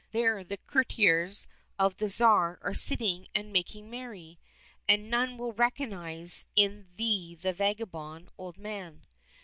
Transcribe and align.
There 0.13 0.43
the 0.43 0.57
courtiers 0.57 1.47
of 1.77 1.97
the 1.97 2.07
Tsar 2.09 2.57
are 2.63 2.73
sitting 2.73 3.27
and 3.35 3.53
making 3.53 3.87
merry, 3.87 4.39
and 4.89 5.11
none 5.11 5.37
will 5.37 5.53
recognize 5.53 6.47
in 6.55 6.87
thee 6.95 7.37
the 7.39 7.53
vagabond 7.53 8.29
old 8.35 8.57
man. 8.57 9.05